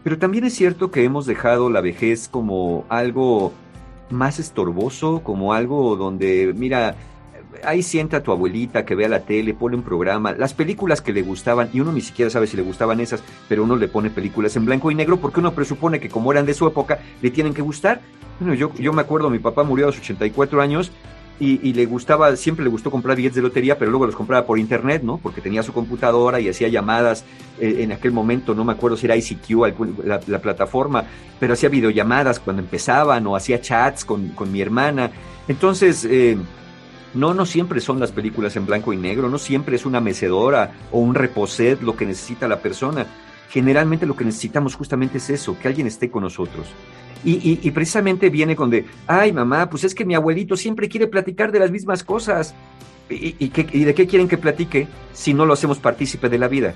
[0.04, 3.54] Pero también es cierto que hemos dejado la vejez como algo
[4.10, 6.96] más estorboso, como algo donde, mira,
[7.64, 11.14] ahí sienta a tu abuelita que vea la tele, pone un programa, las películas que
[11.14, 14.10] le gustaban, y uno ni siquiera sabe si le gustaban esas, pero uno le pone
[14.10, 17.32] películas en blanco y negro porque uno presupone que como eran de su época, le
[17.32, 18.02] tienen que gustar.
[18.40, 20.92] Bueno, yo, yo me acuerdo, mi papá murió a los 84 años
[21.38, 24.58] y, le gustaba, siempre le gustó comprar billetes de lotería, pero luego los compraba por
[24.58, 25.18] internet, ¿no?
[25.18, 27.26] Porque tenía su computadora y hacía llamadas
[27.60, 29.50] eh, en aquel momento, no me acuerdo si era ICQ,
[30.06, 31.04] la, la, plataforma,
[31.38, 35.12] pero hacía videollamadas cuando empezaban o hacía chats con, con mi hermana.
[35.50, 36.38] Entonces, eh,
[37.16, 40.74] no, no siempre son las películas en blanco y negro, no siempre es una mecedora
[40.92, 43.08] o un reposet lo que necesita la persona.
[43.50, 46.68] Generalmente lo que necesitamos justamente es eso, que alguien esté con nosotros.
[47.24, 51.52] Y, precisamente viene con de, ay mamá, pues es que mi abuelito siempre quiere platicar
[51.52, 52.54] de las mismas cosas.
[53.10, 56.76] ¿Y, y de qué quieren que platique si no lo hacemos partícipe de la vida?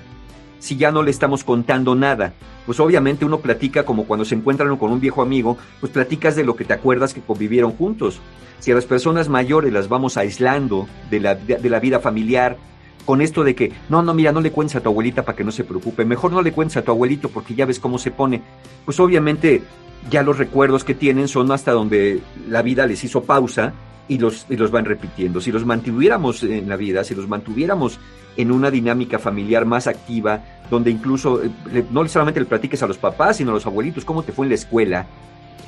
[0.60, 2.34] Si ya no le estamos contando nada?
[2.66, 6.44] Pues obviamente uno platica como cuando se encuentran con un viejo amigo, pues platicas de
[6.44, 8.20] lo que te acuerdas que convivieron juntos.
[8.60, 12.56] Si a las personas mayores las vamos aislando de la, la vida familiar,
[13.04, 15.42] con esto de que, no, no, mira, no le cuentes a tu abuelita para que
[15.42, 18.10] no se preocupe, mejor no le cuentes a tu abuelito porque ya ves cómo se
[18.10, 18.42] pone,
[18.84, 19.62] pues obviamente
[20.08, 23.72] ya los recuerdos que tienen son hasta donde la vida les hizo pausa
[24.08, 25.40] y los, y los van repitiendo.
[25.40, 27.98] Si los mantuviéramos en la vida, si los mantuviéramos
[28.40, 32.98] en una dinámica familiar más activa, donde incluso eh, no solamente le platiques a los
[32.98, 35.06] papás, sino a los abuelitos cómo te fue en la escuela,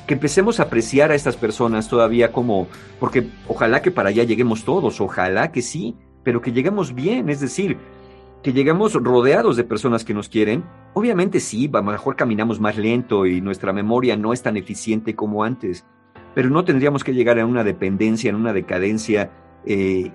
[0.07, 2.67] que empecemos a apreciar a estas personas todavía como,
[2.99, 7.39] porque ojalá que para allá lleguemos todos, ojalá que sí, pero que lleguemos bien, es
[7.39, 7.77] decir,
[8.41, 10.65] que lleguemos rodeados de personas que nos quieren.
[10.93, 15.15] Obviamente sí, a lo mejor caminamos más lento y nuestra memoria no es tan eficiente
[15.15, 15.85] como antes,
[16.35, 19.31] pero no tendríamos que llegar a una dependencia, en una decadencia
[19.65, 20.11] eh,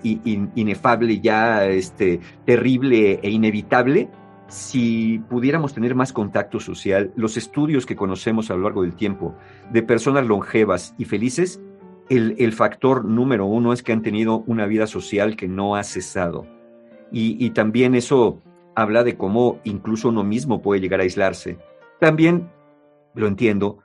[0.55, 4.09] inefable, ya este, terrible e inevitable,
[4.47, 9.35] si pudiéramos tener más contacto social, los estudios que conocemos a lo largo del tiempo
[9.71, 11.61] de personas longevas y felices,
[12.09, 16.47] el, factor número uno es que han tenido una vida social que no ha cesado.
[17.11, 18.41] Y, y también eso
[18.75, 21.59] habla de cómo incluso uno mismo puede llegar a aislarse.
[21.99, 22.49] También
[23.13, 23.79] lo entiendo,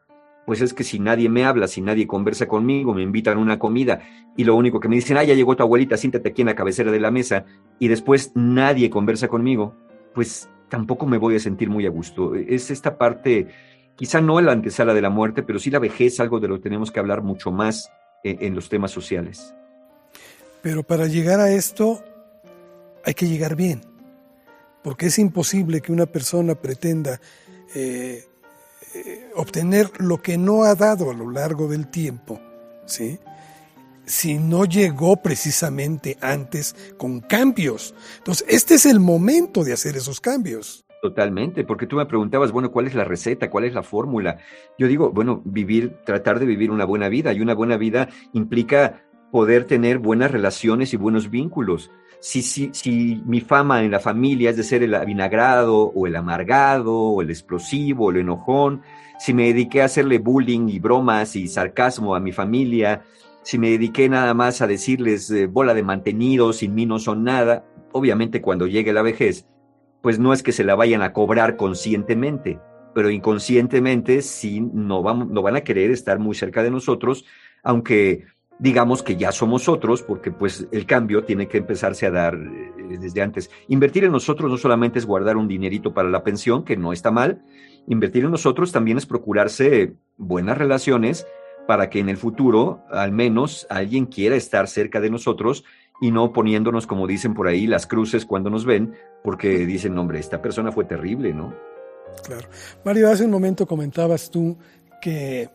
[0.47, 3.59] pues es que si nadie me habla, si nadie conversa conmigo, me invitan a una
[3.59, 4.01] comida
[4.37, 6.55] y lo único que me dicen, ah, ya llegó tu abuelita, siéntate aquí en la
[6.55, 7.45] cabecera de la mesa
[7.79, 9.75] y después nadie conversa conmigo,
[10.13, 12.35] pues tampoco me voy a sentir muy a gusto.
[12.35, 13.49] Es esta parte,
[13.97, 16.63] quizá no la antesala de la muerte, pero sí la vejez, algo de lo que
[16.63, 17.91] tenemos que hablar mucho más
[18.23, 19.55] en, en los temas sociales.
[20.63, 22.03] Pero para llegar a esto
[23.05, 23.83] hay que llegar bien,
[24.83, 27.21] porque es imposible que una persona pretenda
[27.75, 28.25] eh,
[28.95, 32.41] eh, obtener lo que no ha dado a lo largo del tiempo,
[32.87, 33.19] ¿sí?
[34.07, 37.95] si no llegó precisamente antes con cambios.
[38.19, 40.85] Entonces, este es el momento de hacer esos cambios.
[41.03, 43.51] Totalmente, porque tú me preguntabas, bueno, ¿cuál es la receta?
[43.51, 44.39] ¿Cuál es la fórmula?
[44.79, 49.03] Yo digo, bueno, vivir, tratar de vivir una buena vida y una buena vida implica
[49.35, 51.91] poder tener buenas relaciones y buenos vínculos.
[52.21, 56.15] Si, si, si mi fama en la familia es de ser el avinagrado o el
[56.15, 58.83] amargado o el explosivo o el enojón,
[59.19, 63.03] si me dediqué a hacerle bullying y bromas y sarcasmo a mi familia,
[63.43, 67.25] si me dediqué nada más a decirles eh, bola de mantenidos, sin mí no son
[67.25, 69.49] nada, obviamente cuando llegue la vejez,
[70.01, 72.61] pues no es que se la vayan a cobrar conscientemente,
[72.95, 77.25] pero inconscientemente sí no, vamos, no van a querer estar muy cerca de nosotros,
[77.65, 78.27] aunque
[78.59, 82.99] digamos que ya somos otros, porque pues el cambio tiene que empezarse a dar eh,
[83.01, 83.51] desde antes.
[83.69, 87.11] Invertir en nosotros no solamente es guardar un dinerito para la pensión, que no está
[87.11, 87.43] mal,
[87.87, 91.27] invertir en nosotros también es procurarse buenas relaciones
[91.67, 95.65] para que en el futuro al menos alguien quiera estar cerca de nosotros
[96.01, 100.19] y no poniéndonos, como dicen por ahí, las cruces cuando nos ven, porque dicen, hombre,
[100.19, 101.55] esta persona fue terrible, ¿no?
[102.25, 102.49] Claro.
[102.85, 104.57] Mario, hace un momento comentabas tú
[105.01, 105.49] que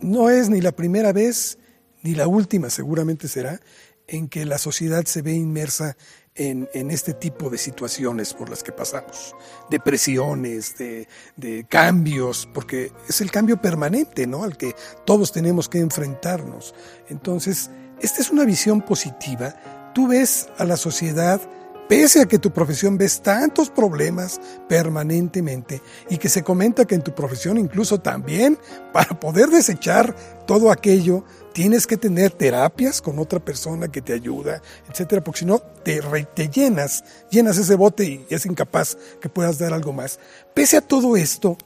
[0.00, 1.58] no es ni la primera vez
[2.04, 3.60] ni la última seguramente será,
[4.06, 5.96] en que la sociedad se ve inmersa
[6.36, 9.34] en, este tipo de situaciones por las que pasamos,
[9.70, 14.44] depresiones, de, de, cambios, porque es el cambio permanente, ¿no?
[14.44, 14.74] Al que
[15.06, 16.74] todos tenemos que enfrentarnos.
[17.08, 19.92] Entonces, esta es una visión positiva.
[19.94, 21.40] Tú ves a la sociedad
[21.88, 27.02] pese a que tu profesión ves tantos problemas permanentemente y que se comenta que en
[27.02, 28.58] tu profesión incluso también
[28.92, 30.14] para poder desechar
[30.46, 35.46] todo aquello tienes que tener terapias con otra persona que te ayuda, etcétera, porque si
[35.46, 36.00] no te,
[36.34, 40.18] te llenas, llenas ese bote y es incapaz que puedas dar algo más.
[40.52, 41.56] Pese a todo esto,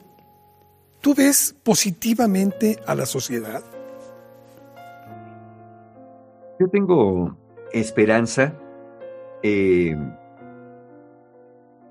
[1.00, 3.62] ¿tú ves positivamente a la sociedad?
[6.61, 7.37] Yo tengo
[7.72, 8.52] esperanza
[9.42, 9.96] eh,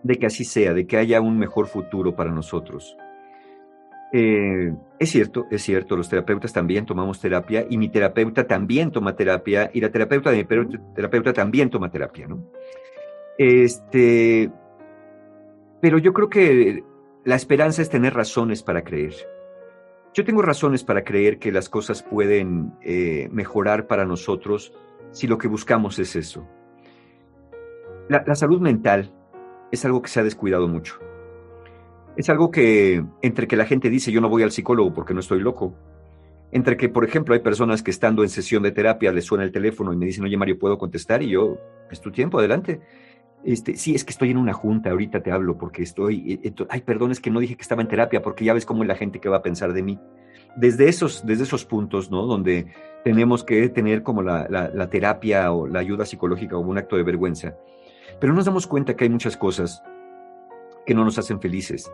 [0.03, 2.97] de que así sea, de que haya un mejor futuro para nosotros.
[4.13, 9.15] Eh, es cierto, es cierto, los terapeutas también tomamos terapia y mi terapeuta también toma
[9.15, 10.45] terapia y la terapeuta de mi
[10.95, 12.41] terapeuta también toma terapia, ¿no?
[13.38, 14.49] Este,
[15.81, 16.83] pero yo creo que
[17.25, 19.13] la esperanza es tener razones para creer.
[20.13, 24.73] Yo tengo razones para creer que las cosas pueden eh, mejorar para nosotros
[25.12, 26.47] si lo que buscamos es eso.
[28.09, 29.11] La, salud mental
[29.71, 30.95] es algo que se ha descuidado mucho.
[32.15, 35.19] Es algo que, entre que la gente dice yo no voy al psicólogo porque no
[35.19, 35.75] estoy loco,
[36.51, 39.51] entre que, por ejemplo, hay personas que estando en sesión de terapia les suena el
[39.51, 41.21] teléfono y me dicen, oye Mario, ¿puedo contestar?
[41.21, 41.57] Y yo,
[41.91, 42.79] es tu tiempo, adelante.
[43.43, 46.81] Este, sí, es que estoy en una junta, ahorita te hablo porque estoy, eh, ay,
[46.81, 48.95] perdón, es que no dije que estaba en terapia porque ya ves cómo es la
[48.95, 49.99] gente que va a pensar de mí.
[50.55, 52.25] Desde esos, desde esos puntos, ¿no?
[52.25, 52.67] Donde
[53.03, 57.03] tenemos que tener como la, la terapia o la ayuda psicológica como un acto de
[57.03, 57.55] vergüenza
[58.19, 59.83] pero nos damos cuenta que hay muchas cosas
[60.85, 61.91] que no nos hacen felices,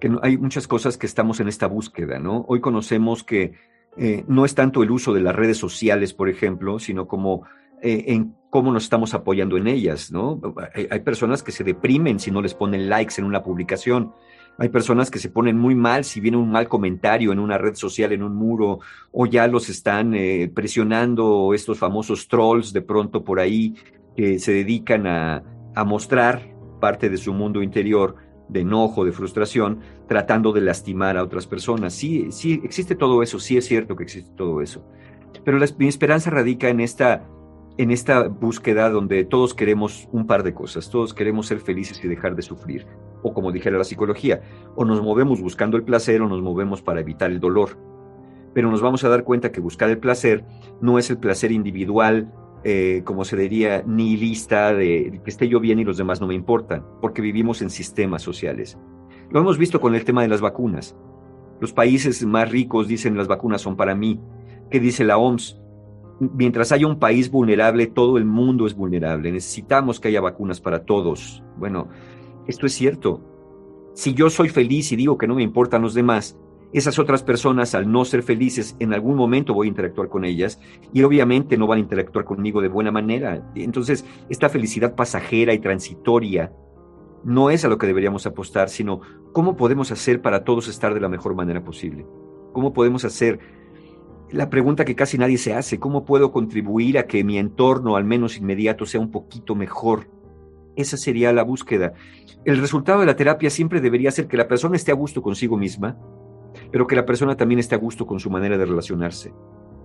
[0.00, 2.44] que hay muchas cosas que estamos en esta búsqueda, ¿no?
[2.48, 3.54] Hoy conocemos que
[3.96, 7.44] eh, no es tanto el uso de las redes sociales, por ejemplo, sino como
[7.82, 10.40] eh, en cómo nos estamos apoyando en ellas, ¿no?
[10.74, 14.12] Hay, hay, personas que se deprimen si no les ponen likes en una publicación.
[14.58, 17.74] Hay personas que se ponen muy mal si viene un mal comentario en una red
[17.74, 23.24] social, en un muro, o ya los están eh, presionando estos famosos trolls de pronto
[23.24, 23.74] por ahí
[24.16, 25.44] que se dedican a,
[25.86, 26.42] mostrar
[26.80, 28.16] parte de su mundo interior
[28.48, 31.94] de enojo, de frustración, tratando de lastimar a otras personas.
[31.94, 34.84] Sí, sí, existe todo eso, sí es cierto que existe todo eso.
[35.44, 37.24] Pero mi esperanza radica en esta,
[37.78, 42.08] en esta búsqueda donde todos queremos un par de cosas, todos queremos ser felices y
[42.08, 42.86] dejar de sufrir.
[43.22, 44.42] O como dijera la psicología,
[44.74, 47.78] o nos movemos buscando el placer o nos movemos para evitar el dolor.
[48.52, 50.44] Pero nos vamos a dar cuenta que buscar el placer
[50.82, 52.30] no es el placer individual
[52.64, 56.34] eh, como se diría, nihilista de que esté yo bien y los demás no me
[56.34, 58.78] importan, porque vivimos en sistemas sociales.
[59.30, 60.96] Lo hemos visto con el tema de las vacunas.
[61.60, 64.20] Los países más ricos dicen las vacunas son para mí.
[64.70, 65.58] ¿Qué dice la OMS?
[66.20, 69.32] Mientras haya un país vulnerable, todo el mundo es vulnerable.
[69.32, 71.42] Necesitamos que haya vacunas para todos.
[71.56, 71.88] Bueno,
[72.46, 73.22] esto es cierto.
[73.94, 76.38] Si yo soy feliz y digo que no me importan los demás,
[76.72, 80.58] esas otras personas, al no ser felices, en algún momento voy a interactuar con ellas
[80.92, 83.46] y obviamente no van a interactuar conmigo de buena manera.
[83.54, 86.52] Entonces, esta felicidad pasajera y transitoria
[87.24, 89.00] no es a lo que deberíamos apostar, sino
[89.32, 92.06] cómo podemos hacer para todos estar de la mejor manera posible.
[92.52, 93.38] ¿Cómo podemos hacer
[94.30, 98.04] la pregunta que casi nadie se hace, ¿cómo puedo contribuir a que mi entorno, al
[98.04, 100.08] menos inmediato, sea un poquito mejor?
[100.74, 101.92] Esa sería la búsqueda.
[102.46, 105.58] El resultado de la terapia siempre debería ser que la persona esté a gusto consigo
[105.58, 105.98] misma,
[106.70, 109.32] pero que la persona también esté a gusto con su manera de relacionarse.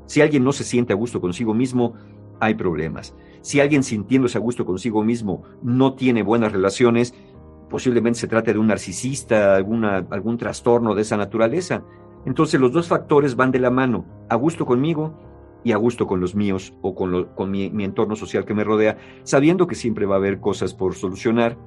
[0.06, 1.94] Si alguien no se siente a gusto consigo mismo,
[2.40, 3.16] hay problemas.
[3.42, 7.14] Si alguien sintiéndose a gusto consigo mismo no tiene buenas relaciones,
[7.70, 11.84] posiblemente se trate de un narcisista, alguna, algún trastorno de esa naturaleza.
[12.26, 15.14] Entonces los dos factores van de la mano, a gusto conmigo
[15.64, 18.64] y a gusto con los míos o con, con mi, mi entorno social que me
[18.64, 21.58] rodea, sabiendo que siempre va a haber cosas por solucionar,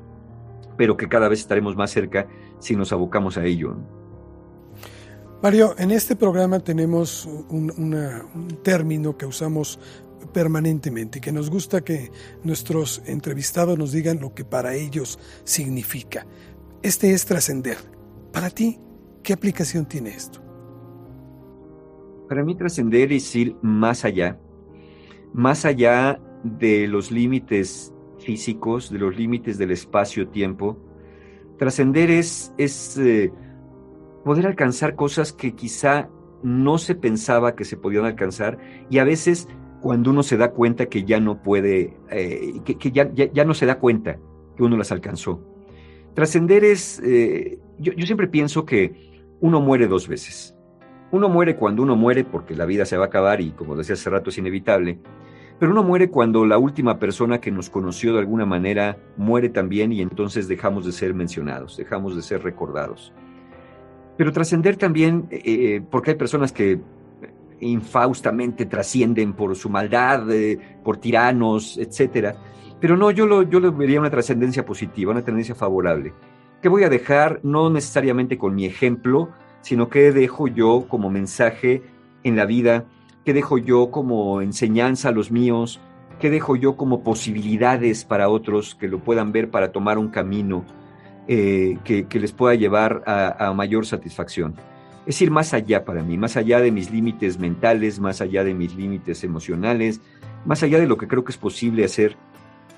[0.76, 2.26] pero que cada vez estaremos más cerca
[2.58, 3.76] si nos abocamos a ello.
[5.42, 9.80] Mario, en este programa tenemos un, término que usamos
[10.34, 12.10] permanentemente y que nos gusta que
[12.44, 16.26] nuestros entrevistados nos digan lo que para ellos significa.
[16.82, 17.78] Este es trascender.
[18.34, 18.78] Para ti,
[19.22, 20.42] ¿qué aplicación tiene esto?
[22.28, 24.38] Para mí trascender es ir más allá,
[25.32, 30.76] más allá de los límites físicos, de los límites del espacio-tiempo.
[31.58, 33.32] Trascender es, es eh,
[34.24, 36.08] poder alcanzar cosas que quizá
[36.42, 38.58] no se pensaba que se podían alcanzar
[38.88, 39.48] y a veces
[39.80, 43.66] cuando uno se da cuenta que ya no puede, eh, que, ya, ya, no se
[43.66, 44.18] da cuenta
[44.56, 45.40] que uno las alcanzó.
[46.14, 49.10] Trascender es, eh, yo, yo siempre pienso que
[49.40, 50.54] uno muere dos veces.
[51.12, 53.94] Uno muere cuando uno muere porque la vida se va a acabar y como decía
[53.94, 54.98] hace rato es inevitable.
[55.58, 59.92] Pero uno muere cuando la última persona que nos conoció de alguna manera muere también
[59.92, 63.12] y entonces dejamos de ser mencionados, dejamos de ser recordados.
[64.20, 66.78] Pero trascender también, eh, eh, porque hay personas que
[67.58, 72.36] infaustamente trascienden por su maldad, eh, por tiranos, etcétera.
[72.78, 76.12] Pero no, yo lo, yo lo vería una trascendencia positiva, una tendencia favorable.
[76.60, 77.40] ¿Qué voy a dejar?
[77.44, 79.30] No necesariamente con mi ejemplo,
[79.62, 81.82] sino que dejo yo como mensaje
[82.22, 82.84] en la vida
[83.24, 85.80] ¿Qué dejo yo como enseñanza a los míos?
[86.20, 90.66] ¿Qué dejo yo como posibilidades para otros que lo puedan ver para tomar un camino
[91.32, 94.54] eh, que, les pueda llevar a, mayor satisfacción?
[95.06, 98.52] Es ir más allá para mí, más allá de mis límites mentales, más allá de
[98.52, 100.00] mis límites emocionales,
[100.44, 102.16] más allá de lo que creo que es posible hacer,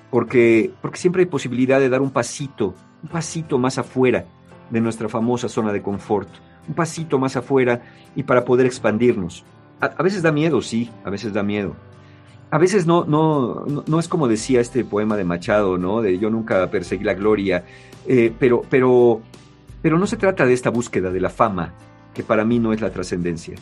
[0.09, 4.25] porque, porque siempre hay posibilidad de dar un pasito, un pasito más afuera
[4.69, 6.29] de nuestra famosa zona de confort,
[6.67, 7.81] un pasito más afuera
[8.15, 9.43] y para poder expandirnos
[9.97, 11.75] a, veces da miedo, sí, a veces da miedo.
[12.51, 16.01] A veces no, no, no, es como decía este poema de Machado, ¿no?
[16.01, 17.65] De yo nunca perseguí la gloria,
[18.07, 19.21] eh, pero, pero,
[19.81, 21.73] pero no se trata de esta búsqueda de la fama,
[22.13, 23.55] que para mí no es la trascendencia.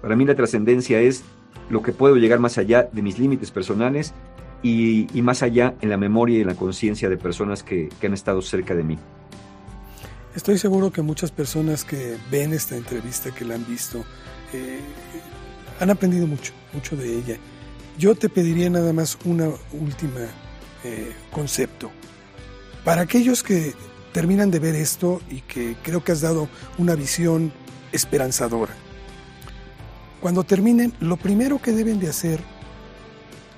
[0.00, 1.22] Para mí la trascendencia es
[1.68, 4.14] lo que puedo llegar más allá de mis límites personales
[4.62, 8.42] y, más allá en la memoria y en la conciencia de personas que, han estado
[8.42, 8.98] cerca de mí.
[10.34, 14.04] Estoy seguro que muchas personas que ven esta entrevista, que la han visto,
[14.52, 14.80] eh,
[15.80, 17.36] han aprendido mucho, mucho de ella.
[17.98, 20.20] Yo te pediría nada más una última
[20.84, 21.90] eh, concepto.
[22.84, 23.74] Para aquellos que
[24.12, 27.52] terminan de ver esto y que creo que has dado una visión
[27.92, 28.74] esperanzadora.
[30.20, 32.40] Cuando terminen, lo primero que deben de hacer,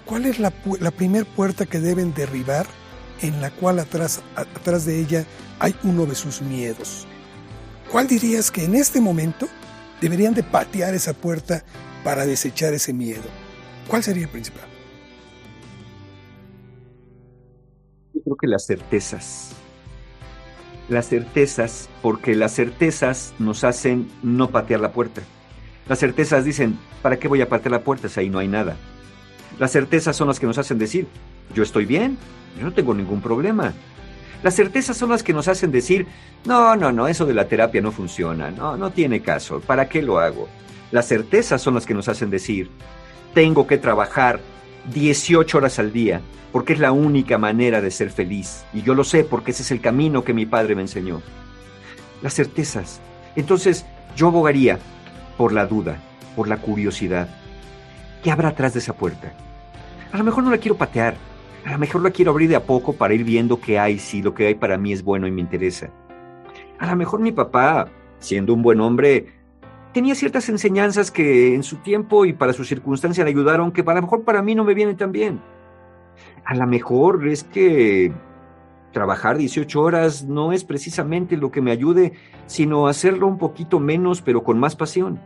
[0.05, 2.66] ¿cuál es la, primera puerta que deben derribar
[3.20, 5.25] en la cual atrás, atrás de ella
[5.59, 7.07] hay uno de sus miedos?
[7.91, 9.49] ¿Cuál dirías que en este momento
[10.01, 11.64] deberían de patear esa puerta
[12.05, 13.29] para desechar ese miedo?
[13.89, 14.72] ¿Cuál sería el principal?
[18.47, 19.53] Las certezas.
[20.88, 25.22] Las certezas, porque las certezas nos hacen no patear la puerta.
[25.88, 28.76] Las certezas dicen, ¿para qué voy a patear la puerta si ahí no hay nada?
[29.59, 31.07] Las certezas son las que nos hacen decir,
[31.55, 32.18] yo estoy bien,
[32.59, 33.72] yo no tengo ningún problema.
[34.43, 36.07] Las certezas son las que nos hacen decir,
[36.45, 40.03] no, no, no, eso de la terapia no funciona, no, no tiene caso, ¿para qué
[40.03, 40.49] lo hago?
[40.90, 42.68] Las certezas son las que nos hacen decir,
[43.34, 44.40] tengo que trabajar
[44.93, 46.20] 18 horas al día,
[46.51, 48.64] porque es la única manera de ser feliz.
[48.72, 51.22] Y yo lo sé porque ese es el camino que mi padre me enseñó.
[52.22, 53.01] Las certezas.
[53.37, 54.78] Entonces, yo abogaría
[55.37, 55.97] por la duda,
[56.37, 57.28] por la curiosidad.
[58.22, 59.33] ¿Qué habrá atrás de esa puerta?
[60.12, 61.16] A lo mejor no la quiero patear,
[61.64, 64.20] a lo mejor la quiero abrir de a poco para ir viendo qué hay, si
[64.20, 65.91] lo que hay para mí es bueno y me interesa.
[66.78, 69.41] A lo mejor mi papá, siendo un buen hombre,
[69.93, 73.95] tenía ciertas enseñanzas que en su tiempo y para su circunstancia le ayudaron, que a
[73.95, 75.40] lo mejor para mí no me vienen tan bien.
[76.45, 78.12] A lo mejor es que
[78.93, 82.12] trabajar 18 horas no es precisamente lo que me ayude,
[82.47, 85.20] sino hacerlo un poquito menos, pero con más pasión.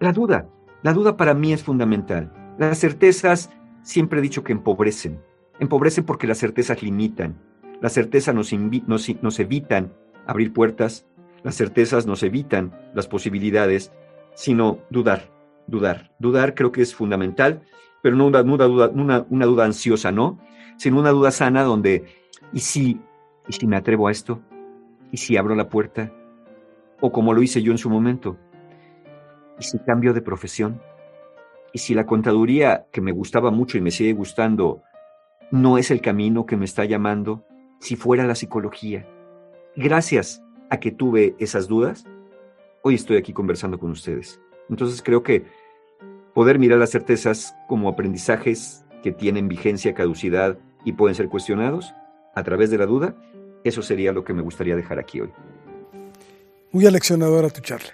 [0.00, 0.46] La duda,
[0.82, 2.32] la duda para mí es fundamental.
[2.58, 3.50] Las certezas
[3.82, 5.20] siempre he dicho que empobrecen.
[5.58, 7.36] Empobrecen porque las certezas limitan.
[7.80, 7.96] Nos,
[8.34, 9.92] nos, nos evitan
[10.26, 11.07] abrir puertas,
[11.42, 13.92] las certezas nos evitan las posibilidades,
[14.34, 15.30] sino dudar,
[15.66, 16.10] dudar.
[16.18, 17.62] Dudar creo que es fundamental,
[18.02, 20.38] pero no una, duda, una, duda ansiosa, ¿no?
[20.76, 22.04] Sino una duda sana donde,
[22.52, 23.00] ¿y si,
[23.48, 24.40] ¿y si me atrevo a esto?
[25.10, 26.12] ¿Y si abro la puerta?
[27.00, 28.36] O como lo hice yo en su momento,
[29.58, 30.80] ¿y si cambio de profesión?
[31.72, 34.82] ¿Y si la contaduría, que me gustaba mucho y me sigue gustando,
[35.50, 37.44] no es el camino que me está llamando?
[37.80, 39.06] Si fuera la psicología.
[39.76, 42.04] Gracias a que tuve esas dudas,
[42.82, 44.40] hoy estoy aquí conversando con ustedes.
[44.68, 45.44] Entonces creo que
[46.34, 51.94] poder mirar las certezas como aprendizajes que tienen vigencia, caducidad y pueden ser cuestionados
[52.34, 53.16] a través de la duda,
[53.64, 55.30] eso sería lo que me gustaría dejar aquí hoy.
[56.70, 57.90] Muy aleccionadora tu charla.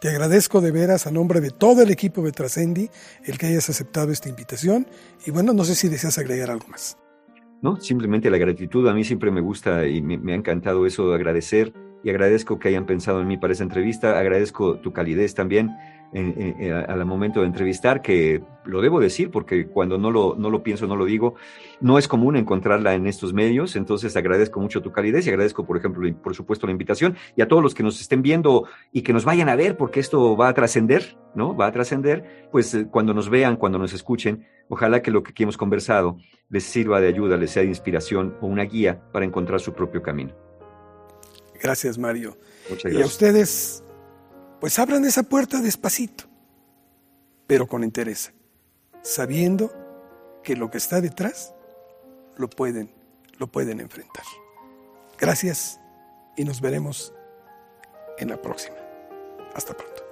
[0.00, 2.90] Te agradezco de veras a nombre de todo el equipo de Trascendi
[3.24, 4.86] el que hayas aceptado esta invitación
[5.24, 6.98] y bueno, no sé si deseas agregar algo más.
[7.62, 8.86] No, simplemente la gratitud.
[8.88, 11.72] A mí siempre me gusta y me, me ha encantado eso de agradecer
[12.02, 14.18] y agradezco que hayan pensado en mí para esa entrevista.
[14.18, 15.70] Agradezco tu calidez también
[16.88, 20.86] al momento de entrevistar, que lo debo decir porque cuando no lo, no lo pienso,
[20.86, 21.34] no lo digo.
[21.80, 25.76] No es común encontrarla en estos medios, entonces agradezco mucho tu calidez y agradezco, por
[25.76, 29.12] ejemplo, por supuesto, la invitación y a todos los que nos estén viendo y que
[29.12, 31.54] nos vayan a ver, porque esto va a trascender, ¿no?
[31.54, 35.32] Va a trascender, pues eh, cuando nos vean, cuando nos escuchen, ojalá que lo que
[35.32, 36.16] aquí hemos conversado
[36.48, 40.02] les sirva de ayuda, les sea de inspiración o una guía para encontrar su propio
[40.02, 40.45] camino.
[41.56, 42.36] Gracias, Mario.
[42.84, 43.82] Y a ustedes,
[44.60, 46.24] pues abran esa puerta despacito,
[47.46, 48.32] pero con interés,
[49.02, 49.72] sabiendo
[50.42, 51.54] que lo que está detrás
[52.36, 52.90] lo pueden,
[53.38, 54.24] lo pueden enfrentar.
[55.18, 55.80] Gracias
[56.36, 57.12] y nos veremos
[58.18, 58.76] en la próxima.
[59.54, 60.05] Hasta pronto.